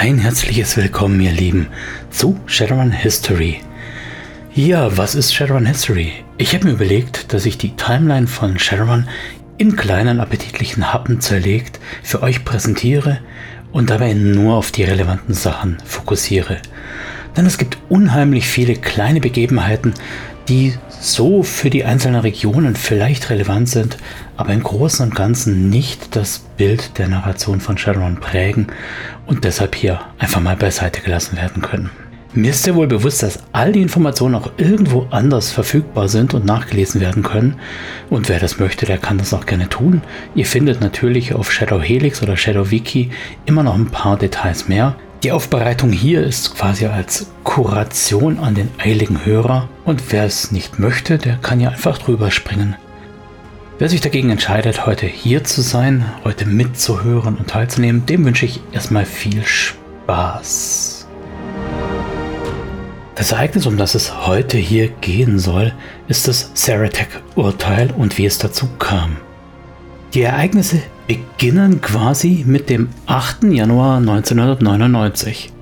Ein 0.00 0.16
herzliches 0.16 0.78
Willkommen, 0.78 1.20
ihr 1.20 1.30
Lieben, 1.30 1.66
zu 2.08 2.40
Shadowrun 2.46 2.90
History. 2.90 3.60
Ja, 4.54 4.96
was 4.96 5.14
ist 5.14 5.34
Shadowrun 5.34 5.66
History? 5.66 6.12
Ich 6.38 6.54
habe 6.54 6.64
mir 6.64 6.72
überlegt, 6.72 7.34
dass 7.34 7.44
ich 7.44 7.58
die 7.58 7.76
Timeline 7.76 8.26
von 8.26 8.58
Shadowrun 8.58 9.06
in 9.58 9.76
kleinen 9.76 10.18
appetitlichen 10.18 10.90
Happen 10.94 11.20
zerlegt 11.20 11.80
für 12.02 12.22
euch 12.22 12.46
präsentiere 12.46 13.18
und 13.72 13.90
dabei 13.90 14.14
nur 14.14 14.54
auf 14.54 14.72
die 14.72 14.84
relevanten 14.84 15.34
Sachen 15.34 15.76
fokussiere. 15.84 16.62
Denn 17.36 17.44
es 17.44 17.58
gibt 17.58 17.76
unheimlich 17.90 18.48
viele 18.48 18.76
kleine 18.76 19.20
Begebenheiten, 19.20 19.92
die 20.50 20.74
so 20.88 21.44
für 21.44 21.70
die 21.70 21.84
einzelnen 21.84 22.20
Regionen 22.20 22.74
vielleicht 22.74 23.30
relevant 23.30 23.68
sind, 23.68 23.96
aber 24.36 24.52
im 24.52 24.64
Großen 24.64 25.06
und 25.06 25.14
Ganzen 25.14 25.70
nicht 25.70 26.16
das 26.16 26.40
Bild 26.56 26.98
der 26.98 27.08
Narration 27.08 27.60
von 27.60 27.78
Shadowrun 27.78 28.16
prägen 28.16 28.66
und 29.26 29.44
deshalb 29.44 29.76
hier 29.76 30.00
einfach 30.18 30.40
mal 30.40 30.56
beiseite 30.56 31.02
gelassen 31.02 31.36
werden 31.36 31.62
können. 31.62 31.90
Mir 32.32 32.50
ist 32.50 32.64
sehr 32.64 32.74
wohl 32.74 32.88
bewusst, 32.88 33.22
dass 33.22 33.40
all 33.52 33.72
die 33.72 33.82
Informationen 33.82 34.34
auch 34.34 34.50
irgendwo 34.56 35.06
anders 35.10 35.50
verfügbar 35.50 36.08
sind 36.08 36.34
und 36.34 36.44
nachgelesen 36.44 37.00
werden 37.00 37.22
können. 37.22 37.56
Und 38.08 38.28
wer 38.28 38.38
das 38.38 38.58
möchte, 38.58 38.86
der 38.86 38.98
kann 38.98 39.18
das 39.18 39.34
auch 39.34 39.46
gerne 39.46 39.68
tun. 39.68 40.02
Ihr 40.34 40.46
findet 40.46 40.80
natürlich 40.80 41.34
auf 41.34 41.50
Shadow 41.50 41.80
Helix 41.80 42.22
oder 42.22 42.36
Shadow 42.36 42.70
Wiki 42.70 43.10
immer 43.46 43.64
noch 43.64 43.74
ein 43.74 43.86
paar 43.86 44.16
Details 44.16 44.68
mehr. 44.68 44.94
Die 45.22 45.32
Aufbereitung 45.32 45.92
hier 45.92 46.24
ist 46.24 46.56
quasi 46.56 46.86
als 46.86 47.26
Kuration 47.44 48.38
an 48.38 48.54
den 48.54 48.70
eiligen 48.78 49.26
Hörer 49.26 49.68
und 49.84 50.12
wer 50.12 50.24
es 50.24 50.50
nicht 50.50 50.78
möchte, 50.78 51.18
der 51.18 51.36
kann 51.36 51.60
ja 51.60 51.68
einfach 51.68 51.98
drüber 51.98 52.30
springen. 52.30 52.74
Wer 53.78 53.90
sich 53.90 54.00
dagegen 54.00 54.30
entscheidet, 54.30 54.86
heute 54.86 55.04
hier 55.04 55.44
zu 55.44 55.60
sein, 55.60 56.10
heute 56.24 56.46
mitzuhören 56.46 57.36
und 57.36 57.48
teilzunehmen, 57.48 58.06
dem 58.06 58.24
wünsche 58.24 58.46
ich 58.46 58.62
erstmal 58.72 59.04
viel 59.04 59.44
Spaß. 59.44 61.06
Das 63.14 63.32
Ereignis, 63.32 63.66
um 63.66 63.76
das 63.76 63.94
es 63.94 64.26
heute 64.26 64.56
hier 64.56 64.88
gehen 64.88 65.38
soll, 65.38 65.74
ist 66.08 66.28
das 66.28 66.50
Saratec-Urteil 66.54 67.90
und 67.90 68.16
wie 68.16 68.24
es 68.24 68.38
dazu 68.38 68.70
kam. 68.78 69.18
Die 70.14 70.22
Ereignisse 70.22 70.82
beginnen 71.06 71.80
quasi 71.80 72.42
mit 72.44 72.68
dem 72.68 72.88
8. 73.06 73.44
Januar 73.44 73.98
1999. 73.98 75.52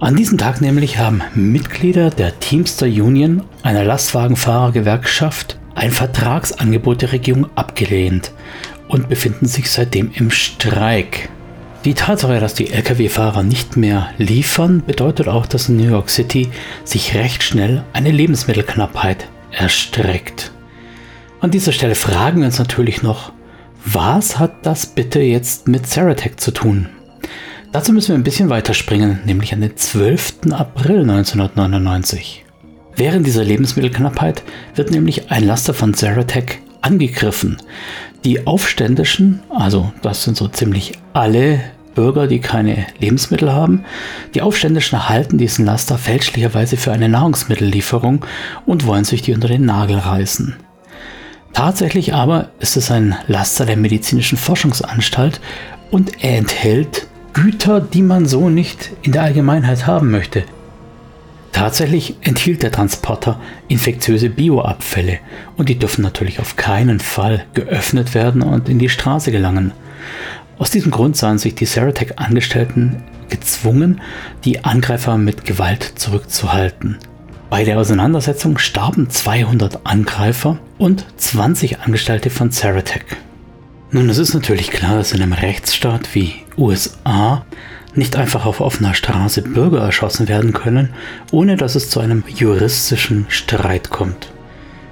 An 0.00 0.16
diesem 0.16 0.36
Tag 0.36 0.60
nämlich 0.60 0.98
haben 0.98 1.22
Mitglieder 1.36 2.10
der 2.10 2.40
Teamster 2.40 2.86
Union, 2.86 3.44
einer 3.62 3.84
Lastwagenfahrergewerkschaft, 3.84 5.60
ein 5.76 5.92
Vertragsangebot 5.92 7.02
der 7.02 7.12
Regierung 7.12 7.46
abgelehnt 7.54 8.32
und 8.88 9.08
befinden 9.08 9.46
sich 9.46 9.70
seitdem 9.70 10.10
im 10.12 10.32
Streik. 10.32 11.28
Die 11.84 11.94
Tatsache, 11.94 12.40
dass 12.40 12.54
die 12.54 12.70
Lkw-Fahrer 12.70 13.44
nicht 13.44 13.76
mehr 13.76 14.10
liefern, 14.18 14.82
bedeutet 14.84 15.28
auch, 15.28 15.46
dass 15.46 15.68
in 15.68 15.76
New 15.76 15.88
York 15.88 16.10
City 16.10 16.48
sich 16.82 17.14
recht 17.14 17.44
schnell 17.44 17.84
eine 17.92 18.10
Lebensmittelknappheit 18.10 19.28
erstreckt. 19.52 20.50
An 21.40 21.52
dieser 21.52 21.70
Stelle 21.70 21.94
fragen 21.94 22.40
wir 22.40 22.46
uns 22.46 22.58
natürlich 22.58 23.04
noch, 23.04 23.32
was 23.84 24.38
hat 24.38 24.66
das 24.66 24.86
bitte 24.86 25.20
jetzt 25.20 25.68
mit 25.68 25.86
Ceratec 25.86 26.40
zu 26.40 26.50
tun? 26.50 26.88
Dazu 27.72 27.92
müssen 27.92 28.08
wir 28.08 28.14
ein 28.14 28.24
bisschen 28.24 28.48
weiterspringen, 28.48 29.20
nämlich 29.26 29.52
an 29.52 29.60
den 29.60 29.76
12. 29.76 30.52
April 30.52 31.00
1999. 31.00 32.44
Während 32.96 33.26
dieser 33.26 33.44
Lebensmittelknappheit 33.44 34.42
wird 34.74 34.90
nämlich 34.90 35.30
ein 35.30 35.44
Laster 35.44 35.74
von 35.74 35.94
Ceratec 35.94 36.60
angegriffen. 36.80 37.58
Die 38.24 38.46
Aufständischen, 38.46 39.40
also 39.50 39.92
das 40.02 40.24
sind 40.24 40.36
so 40.36 40.48
ziemlich 40.48 40.92
alle 41.12 41.60
Bürger, 41.94 42.26
die 42.26 42.40
keine 42.40 42.86
Lebensmittel 43.00 43.52
haben, 43.52 43.84
die 44.34 44.42
Aufständischen 44.42 45.08
halten 45.08 45.38
diesen 45.38 45.64
Laster 45.64 45.98
fälschlicherweise 45.98 46.76
für 46.76 46.92
eine 46.92 47.08
Nahrungsmittellieferung 47.08 48.24
und 48.66 48.86
wollen 48.86 49.04
sich 49.04 49.22
die 49.22 49.34
unter 49.34 49.48
den 49.48 49.64
Nagel 49.64 49.98
reißen. 49.98 50.56
Tatsächlich 51.58 52.14
aber 52.14 52.50
ist 52.60 52.76
es 52.76 52.88
ein 52.92 53.16
Laster 53.26 53.66
der 53.66 53.76
medizinischen 53.76 54.38
Forschungsanstalt 54.38 55.40
und 55.90 56.22
er 56.22 56.38
enthält 56.38 57.08
Güter, 57.32 57.80
die 57.80 58.02
man 58.02 58.26
so 58.26 58.48
nicht 58.48 58.92
in 59.02 59.10
der 59.10 59.24
Allgemeinheit 59.24 59.84
haben 59.84 60.12
möchte. 60.12 60.44
Tatsächlich 61.50 62.14
enthielt 62.20 62.62
der 62.62 62.70
Transporter 62.70 63.40
infektiöse 63.66 64.30
Bioabfälle 64.30 65.18
und 65.56 65.68
die 65.68 65.76
dürfen 65.76 66.02
natürlich 66.02 66.38
auf 66.38 66.54
keinen 66.54 67.00
Fall 67.00 67.44
geöffnet 67.54 68.14
werden 68.14 68.42
und 68.42 68.68
in 68.68 68.78
die 68.78 68.88
Straße 68.88 69.32
gelangen. 69.32 69.72
Aus 70.58 70.70
diesem 70.70 70.92
Grund 70.92 71.16
sahen 71.16 71.38
sich 71.38 71.56
die 71.56 71.66
Ceratec-Angestellten 71.66 73.02
gezwungen, 73.30 74.00
die 74.44 74.64
Angreifer 74.64 75.18
mit 75.18 75.44
Gewalt 75.44 75.82
zurückzuhalten. 75.96 76.98
Bei 77.50 77.64
der 77.64 77.78
Auseinandersetzung 77.78 78.58
starben 78.58 79.08
200 79.08 79.86
Angreifer 79.86 80.58
und 80.76 81.06
20 81.16 81.80
Angestellte 81.80 82.28
von 82.28 82.50
Ceratec. 82.52 83.16
Nun, 83.90 84.10
es 84.10 84.18
ist 84.18 84.34
natürlich 84.34 84.70
klar, 84.70 84.96
dass 84.96 85.12
in 85.12 85.22
einem 85.22 85.32
Rechtsstaat 85.32 86.14
wie 86.14 86.34
USA 86.58 87.46
nicht 87.94 88.16
einfach 88.16 88.44
auf 88.44 88.60
offener 88.60 88.92
Straße 88.92 89.40
Bürger 89.40 89.80
erschossen 89.80 90.28
werden 90.28 90.52
können, 90.52 90.90
ohne 91.30 91.56
dass 91.56 91.74
es 91.74 91.88
zu 91.88 92.00
einem 92.00 92.22
juristischen 92.28 93.24
Streit 93.30 93.88
kommt. 93.88 94.30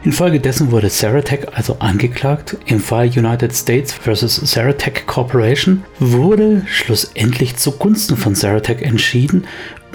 Infolgedessen 0.03 0.71
wurde 0.71 0.89
Ceratec 0.89 1.49
also 1.53 1.77
angeklagt. 1.81 2.57
Im 2.65 2.81
Fall 2.81 3.09
United 3.09 3.55
States 3.55 3.93
vs. 3.93 4.47
Ceratec 4.47 5.07
Corporation 5.07 5.85
wurde 6.01 6.63
schlussendlich 6.67 7.57
zugunsten 7.57 8.17
von 8.17 8.35
Ceratec 8.35 8.81
entschieden 8.81 9.45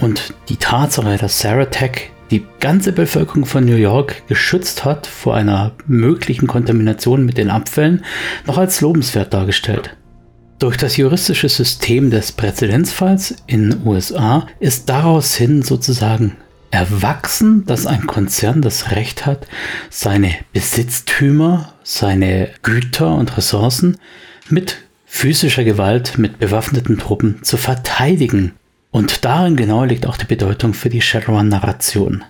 und 0.00 0.34
die 0.48 0.58
Tatsache, 0.58 1.16
dass 1.16 1.38
Ceratec 1.38 2.11
die 2.32 2.44
ganze 2.60 2.92
Bevölkerung 2.92 3.44
von 3.44 3.64
New 3.64 3.76
York 3.76 4.26
geschützt 4.26 4.84
hat 4.84 5.06
vor 5.06 5.36
einer 5.36 5.72
möglichen 5.86 6.46
Kontamination 6.46 7.24
mit 7.24 7.36
den 7.36 7.50
Abfällen, 7.50 8.04
noch 8.46 8.56
als 8.58 8.80
lobenswert 8.80 9.34
dargestellt. 9.34 9.96
Durch 10.58 10.76
das 10.76 10.96
juristische 10.96 11.48
System 11.48 12.10
des 12.10 12.32
Präzedenzfalls 12.32 13.34
in 13.46 13.84
USA 13.84 14.46
ist 14.60 14.88
daraus 14.88 15.34
hin 15.34 15.62
sozusagen 15.62 16.36
erwachsen, 16.70 17.66
dass 17.66 17.86
ein 17.86 18.06
Konzern 18.06 18.62
das 18.62 18.92
Recht 18.92 19.26
hat, 19.26 19.46
seine 19.90 20.34
Besitztümer, 20.54 21.74
seine 21.82 22.48
Güter 22.62 23.14
und 23.14 23.36
Ressourcen 23.36 23.98
mit 24.48 24.78
physischer 25.04 25.64
Gewalt, 25.64 26.16
mit 26.16 26.38
bewaffneten 26.38 26.96
Truppen 26.96 27.42
zu 27.42 27.58
verteidigen 27.58 28.52
und 28.92 29.24
darin 29.24 29.56
genau 29.56 29.84
liegt 29.84 30.06
auch 30.06 30.16
die 30.16 30.26
Bedeutung 30.26 30.74
für 30.74 30.90
die 30.90 31.00
Shadowrun-Narration. 31.00 32.22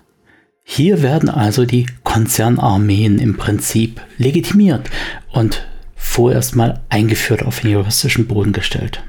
Hier 0.63 1.03
werden 1.03 1.29
also 1.29 1.67
die 1.67 1.87
Konzernarmeen 2.05 3.19
im 3.19 3.37
Prinzip 3.37 4.01
legitimiert 4.17 4.89
und 5.33 5.67
vorerst 5.97 6.55
mal 6.57 6.81
eingeführt 6.89 7.43
auf 7.43 7.61
den 7.61 7.73
juristischen 7.73 8.29
Boden 8.29 8.53
gestellt. 8.53 9.03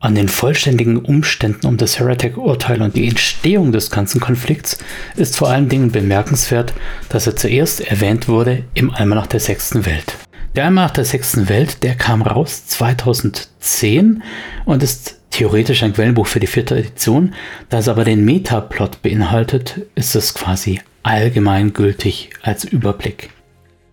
An 0.00 0.16
den 0.16 0.28
vollständigen 0.28 0.98
Umständen 0.98 1.66
um 1.66 1.76
das 1.76 1.98
Heretic-Urteil 1.98 2.82
und 2.82 2.96
die 2.96 3.08
Entstehung 3.08 3.72
des 3.72 3.90
ganzen 3.90 4.20
Konflikts 4.20 4.76
ist 5.16 5.38
vor 5.38 5.48
allen 5.48 5.68
Dingen 5.68 5.92
bemerkenswert, 5.92 6.74
dass 7.08 7.26
er 7.26 7.36
zuerst 7.36 7.80
erwähnt 7.80 8.28
wurde 8.28 8.64
im 8.74 8.90
Almanach 8.92 9.28
der 9.28 9.40
Sechsten 9.40 9.86
Welt. 9.86 10.16
Der 10.56 10.66
Almanach 10.66 10.90
der 10.90 11.04
Sechsten 11.04 11.48
Welt, 11.48 11.82
der 11.82 11.94
kam 11.94 12.22
raus 12.22 12.66
2010 12.66 14.22
und 14.66 14.82
ist 14.82 15.20
theoretisch 15.34 15.82
ein 15.82 15.92
Quellenbuch 15.92 16.26
für 16.26 16.40
die 16.40 16.46
vierte 16.46 16.76
Edition. 16.76 17.34
Da 17.68 17.78
es 17.78 17.88
aber 17.88 18.04
den 18.04 18.24
Metaplot 18.24 19.02
beinhaltet, 19.02 19.80
ist 19.96 20.14
es 20.14 20.32
quasi 20.32 20.80
allgemeingültig 21.02 22.30
als 22.42 22.64
Überblick. 22.64 23.30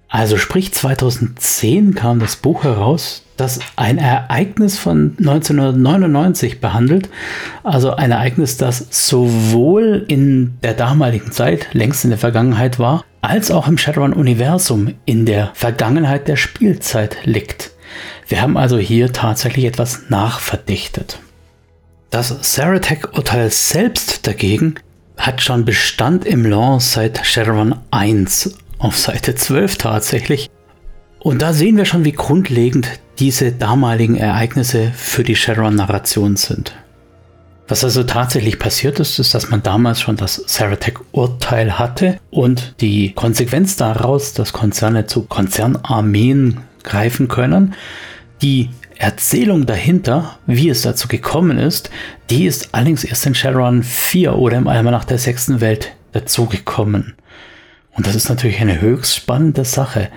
Also 0.08 0.38
sprich 0.38 0.74
2010 0.74 1.96
kam 1.96 2.20
das 2.20 2.36
Buch 2.36 2.64
heraus, 2.64 3.24
das 3.38 3.60
ein 3.76 3.98
Ereignis 3.98 4.78
von 4.78 5.16
1999 5.18 6.60
behandelt. 6.60 7.10
Also 7.64 7.96
ein 7.96 8.12
Ereignis, 8.12 8.58
das 8.58 8.88
sowohl 8.92 10.06
in 10.08 10.58
der 10.62 10.74
damaligen 10.74 11.32
Zeit, 11.32 11.70
längst 11.74 12.04
in 12.04 12.12
der 12.12 12.20
Vergangenheit 12.20 12.78
war, 12.78 13.04
als 13.22 13.50
auch 13.50 13.68
im 13.68 13.78
Shadowrun-Universum 13.78 14.94
in 15.06 15.26
der 15.26 15.52
Vergangenheit 15.54 16.28
der 16.28 16.36
Spielzeit 16.36 17.18
liegt. 17.24 17.72
Wir 18.28 18.42
haben 18.42 18.58
also 18.58 18.78
hier 18.78 19.12
tatsächlich 19.12 19.66
etwas 19.66 20.10
nachverdichtet. 20.10 21.20
Das 22.12 22.36
Saratec-Urteil 22.42 23.50
selbst 23.52 24.28
dagegen 24.28 24.76
hat 25.16 25.42
schon 25.42 25.64
Bestand 25.64 26.26
im 26.26 26.46
Lore 26.46 26.82
seit 26.82 27.26
Shadowrun 27.26 27.76
1, 27.92 28.54
auf 28.80 28.98
Seite 28.98 29.34
12 29.34 29.78
tatsächlich. 29.78 30.50
Und 31.20 31.42
da 31.42 31.54
sehen 31.54 31.78
wir 31.78 31.86
schon, 31.86 32.04
wie 32.04 32.12
grundlegend 32.12 32.90
diese 33.18 33.54
damaligen 33.54 34.18
Ereignisse 34.18 34.92
für 34.94 35.24
die 35.24 35.38
Shadowrun-Narration 35.38 36.36
sind. 36.36 36.74
Was 37.70 37.86
also 37.86 38.04
tatsächlich 38.04 38.60
passiert 38.60 39.00
ist, 39.00 39.18
ist, 39.18 39.34
dass 39.34 39.50
man 39.50 39.64
damals 39.64 40.02
schon 40.02 40.18
das 40.18 40.36
Saratec-Urteil 40.36 41.80
hatte 41.80 42.20
und 42.30 42.76
die 42.82 43.14
Konsequenz 43.14 43.78
daraus, 43.78 44.34
dass 44.34 44.52
Konzerne 44.52 45.06
zu 45.06 45.24
Konzernarmeen 45.24 46.60
greifen 46.84 47.30
können, 47.30 47.74
die 48.42 48.70
Erzählung 49.02 49.66
dahinter, 49.66 50.38
wie 50.46 50.70
es 50.70 50.84
dazu 50.84 51.08
gekommen 51.08 51.58
ist, 51.58 51.90
die 52.30 52.46
ist 52.46 52.70
allerdings 52.74 53.04
erst 53.04 53.26
in 53.26 53.34
Shadowrun 53.34 53.82
4 53.82 54.36
oder 54.36 54.58
im 54.58 54.68
Almanach 54.68 55.06
der 55.06 55.18
sechsten 55.18 55.60
Welt 55.60 55.92
dazugekommen. 56.12 57.16
Und 57.94 58.06
das 58.06 58.14
ist 58.14 58.30
natürlich 58.30 58.62
eine 58.62 58.80
höchst 58.80 59.16
spannende 59.16 59.66
Sache, 59.66 60.10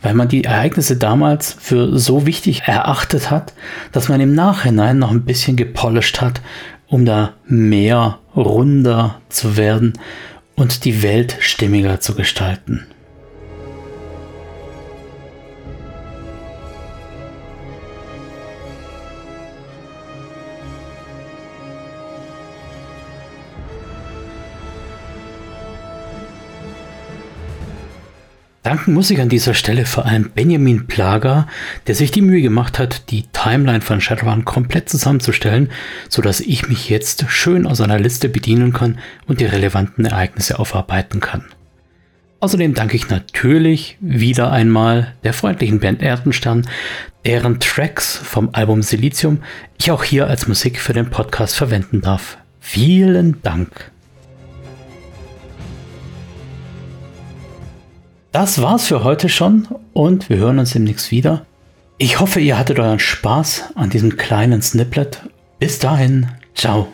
weil 0.00 0.14
man 0.14 0.28
die 0.28 0.44
Ereignisse 0.44 0.96
damals 0.96 1.52
für 1.52 1.98
so 1.98 2.24
wichtig 2.24 2.62
erachtet 2.62 3.30
hat, 3.30 3.52
dass 3.92 4.08
man 4.08 4.22
im 4.22 4.34
Nachhinein 4.34 4.98
noch 4.98 5.10
ein 5.10 5.26
bisschen 5.26 5.56
gepolished 5.56 6.22
hat, 6.22 6.40
um 6.88 7.04
da 7.04 7.34
mehr 7.46 8.20
runder 8.34 9.20
zu 9.28 9.58
werden 9.58 9.92
und 10.54 10.86
die 10.86 11.02
Welt 11.02 11.36
stimmiger 11.40 12.00
zu 12.00 12.14
gestalten. 12.14 12.86
Danken 28.62 28.92
muss 28.92 29.10
ich 29.10 29.20
an 29.22 29.30
dieser 29.30 29.54
Stelle 29.54 29.86
vor 29.86 30.04
allem 30.04 30.30
Benjamin 30.34 30.86
Plager, 30.86 31.46
der 31.86 31.94
sich 31.94 32.10
die 32.10 32.20
Mühe 32.20 32.42
gemacht 32.42 32.78
hat, 32.78 33.10
die 33.10 33.24
Timeline 33.32 33.80
von 33.80 34.02
Shadowrun 34.02 34.44
komplett 34.44 34.90
zusammenzustellen, 34.90 35.70
sodass 36.10 36.40
ich 36.40 36.68
mich 36.68 36.90
jetzt 36.90 37.24
schön 37.30 37.66
aus 37.66 37.80
einer 37.80 37.98
Liste 37.98 38.28
bedienen 38.28 38.74
kann 38.74 38.98
und 39.26 39.40
die 39.40 39.46
relevanten 39.46 40.04
Ereignisse 40.04 40.58
aufarbeiten 40.58 41.20
kann. 41.20 41.46
Außerdem 42.40 42.74
danke 42.74 42.96
ich 42.96 43.08
natürlich 43.08 43.96
wieder 44.00 44.52
einmal 44.52 45.14
der 45.24 45.32
freundlichen 45.32 45.80
Band 45.80 46.02
Erdenstern, 46.02 46.66
deren 47.24 47.60
Tracks 47.60 48.16
vom 48.16 48.50
Album 48.52 48.82
Silizium 48.82 49.38
ich 49.78 49.90
auch 49.90 50.04
hier 50.04 50.26
als 50.26 50.48
Musik 50.48 50.80
für 50.80 50.92
den 50.92 51.08
Podcast 51.08 51.54
verwenden 51.56 52.02
darf. 52.02 52.36
Vielen 52.60 53.40
Dank. 53.42 53.90
Das 58.32 58.62
war's 58.62 58.86
für 58.86 59.02
heute 59.02 59.28
schon 59.28 59.66
und 59.92 60.28
wir 60.28 60.36
hören 60.36 60.60
uns 60.60 60.72
demnächst 60.72 61.10
wieder. 61.10 61.46
Ich 61.98 62.20
hoffe, 62.20 62.40
ihr 62.40 62.56
hattet 62.56 62.78
euren 62.78 63.00
Spaß 63.00 63.70
an 63.74 63.90
diesem 63.90 64.16
kleinen 64.16 64.62
Snippet. 64.62 65.22
Bis 65.58 65.80
dahin, 65.80 66.28
ciao. 66.54 66.88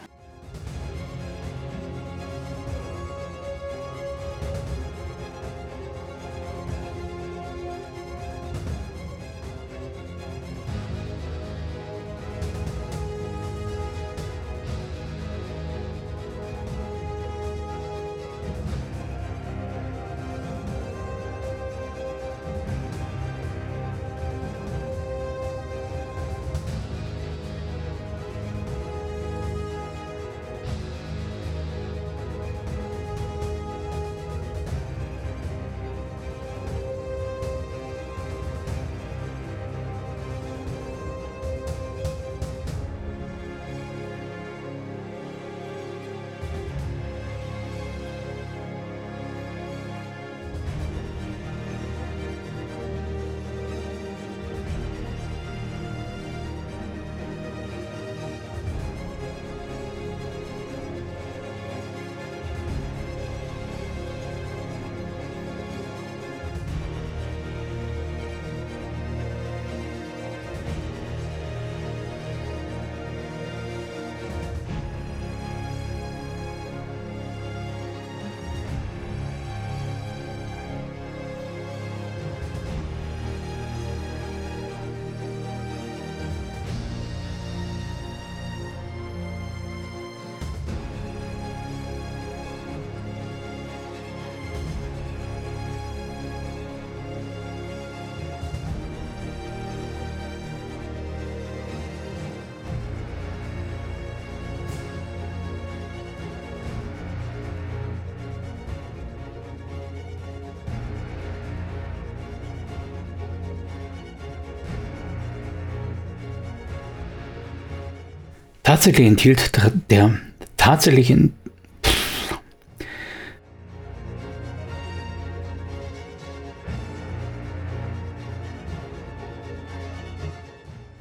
Tatsächlich 118.67 119.07
enthielt 119.07 119.53
der 119.91 120.19
tatsächlich 120.57 121.09
in, 121.13 121.33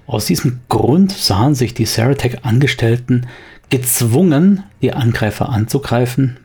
Aus 0.05 0.27
diesem 0.27 0.59
Grund 0.69 1.11
sahen 1.11 1.55
sich 1.55 1.73
die 1.73 1.87
Saratec-Angestellten 1.87 3.25
gezwungen, 3.71 4.61
die 4.83 4.93
Angreifer 4.93 5.49
anzugreifen, 5.49 6.37